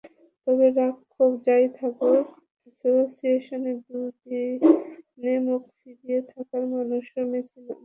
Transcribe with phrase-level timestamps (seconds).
[0.47, 2.25] তবে রাগ-ক্ষোভ যা–ই থাকুক,
[2.57, 7.77] অ্যাসোসিয়েশনের দুর্দিনে মুখ ফিরিয়ে থাকার মানুষও মেসি নন।